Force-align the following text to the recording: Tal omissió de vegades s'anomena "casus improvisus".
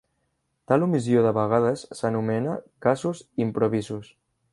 Tal 0.69 0.85
omissió 0.85 1.19
de 1.25 1.33
vegades 1.35 1.83
s'anomena 1.99 2.57
"casus 2.87 3.21
improvisus". 3.47 4.09